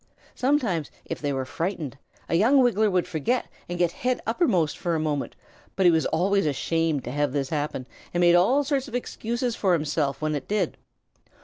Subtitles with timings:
[0.33, 1.95] Sometimes, if they were frightened,
[2.27, 5.35] a young Wiggler would forget and get head uppermost for a minute,
[5.75, 9.55] but he was always ashamed to have this happen, and made all sorts of excuses
[9.55, 10.75] for himself when it did.